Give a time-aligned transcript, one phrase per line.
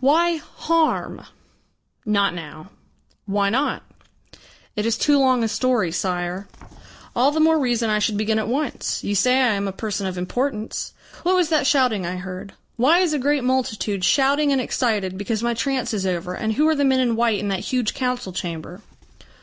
[0.00, 1.24] Why harm?"
[2.04, 2.68] "Not now."
[3.24, 3.82] "Why not?"
[4.76, 6.46] "It is too long a story, Sire."
[7.16, 9.02] "All the more reason I should begin at once.
[9.02, 10.92] You say I am a person of importance.
[11.22, 12.52] What was that shouting I heard?
[12.76, 16.68] Why is a great multitude shouting and excited because my trance is over, and who
[16.68, 18.82] are the men in white in that huge council chamber?"